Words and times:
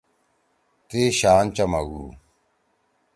تی 0.87 1.01
شان 1.19 1.45
چَمَگُو۔ 1.55 2.03